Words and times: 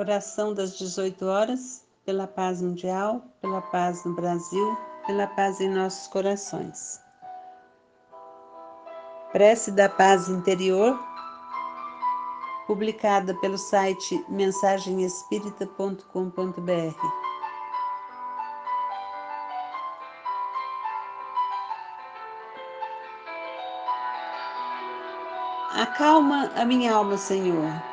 Oração 0.00 0.52
das 0.54 0.78
18 0.78 1.26
horas, 1.26 1.84
pela 2.06 2.26
paz 2.26 2.62
mundial, 2.62 3.22
pela 3.42 3.60
paz 3.60 4.02
no 4.02 4.14
Brasil, 4.14 4.78
pela 5.06 5.26
paz 5.26 5.60
em 5.60 5.68
nossos 5.68 6.06
corações. 6.06 6.98
Prece 9.30 9.70
da 9.70 9.90
Paz 9.90 10.30
Interior, 10.30 10.98
publicada 12.66 13.34
pelo 13.42 13.58
site 13.58 14.24
mensagemespírita.com.br. 14.30 16.00
Acalma 25.74 26.50
a 26.56 26.64
minha 26.64 26.94
alma, 26.94 27.18
Senhor 27.18 27.89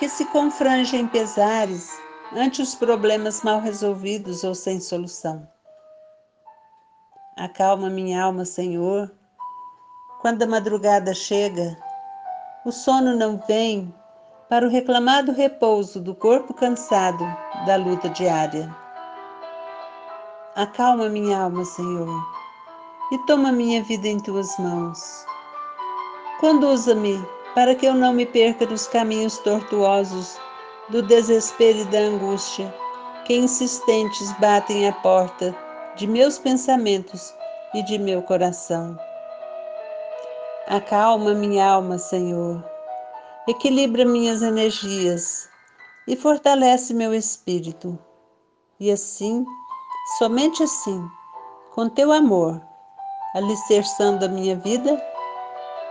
que 0.00 0.08
se 0.08 0.24
confrange 0.24 0.96
em 0.96 1.06
pesares 1.06 2.00
ante 2.34 2.62
os 2.62 2.74
problemas 2.74 3.42
mal 3.42 3.60
resolvidos 3.60 4.42
ou 4.42 4.54
sem 4.54 4.80
solução. 4.80 5.46
Acalma 7.36 7.90
minha 7.90 8.24
alma, 8.24 8.46
Senhor, 8.46 9.12
quando 10.22 10.42
a 10.42 10.46
madrugada 10.46 11.12
chega, 11.12 11.76
o 12.64 12.72
sono 12.72 13.14
não 13.14 13.36
vem 13.46 13.94
para 14.48 14.66
o 14.66 14.70
reclamado 14.70 15.32
repouso 15.32 16.00
do 16.00 16.14
corpo 16.14 16.54
cansado 16.54 17.24
da 17.66 17.76
luta 17.76 18.08
diária. 18.08 18.74
Acalma 20.56 21.10
minha 21.10 21.42
alma, 21.42 21.62
Senhor, 21.66 22.08
e 23.12 23.18
toma 23.26 23.52
minha 23.52 23.82
vida 23.82 24.08
em 24.08 24.18
tuas 24.18 24.56
mãos. 24.56 25.26
Conduza-me 26.40 27.22
para 27.54 27.74
que 27.74 27.86
eu 27.86 27.94
não 27.94 28.12
me 28.12 28.26
perca 28.26 28.66
nos 28.66 28.86
caminhos 28.86 29.38
tortuosos 29.38 30.38
do 30.88 31.02
desespero 31.02 31.78
e 31.78 31.84
da 31.86 31.98
angústia 31.98 32.72
que 33.24 33.36
insistentes 33.36 34.32
batem 34.38 34.88
à 34.88 34.92
porta 34.92 35.54
de 35.96 36.06
meus 36.06 36.38
pensamentos 36.38 37.34
e 37.74 37.82
de 37.84 37.98
meu 37.98 38.22
coração. 38.22 38.98
Acalma 40.66 41.34
minha 41.34 41.64
alma, 41.64 41.98
Senhor, 41.98 42.64
equilibra 43.48 44.04
minhas 44.04 44.42
energias 44.42 45.48
e 46.06 46.16
fortalece 46.16 46.94
meu 46.94 47.14
espírito. 47.14 47.98
E 48.78 48.90
assim, 48.90 49.44
somente 50.18 50.62
assim, 50.62 51.04
com 51.72 51.88
teu 51.88 52.12
amor, 52.12 52.60
alicerçando 53.34 54.24
a 54.24 54.28
minha 54.28 54.56
vida, 54.56 55.00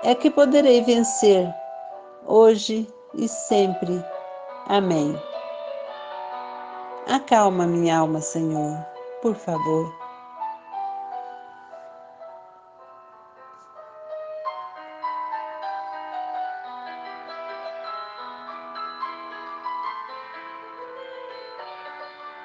é 0.04 0.16
que 0.16 0.30
poderei 0.30 0.82
vencer 0.82 1.54
hoje 2.26 2.88
e 3.14 3.28
sempre. 3.28 4.04
Amém. 4.68 5.20
Acalma 7.08 7.66
minha 7.66 7.98
alma, 7.98 8.22
Senhor, 8.22 8.78
por 9.22 9.36
favor. 9.36 10.09